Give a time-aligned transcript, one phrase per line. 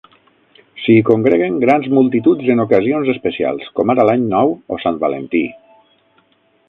[0.83, 5.47] S'hi congreguen grans multituds en ocasions especials com ara l'any nou o Sant Valentí.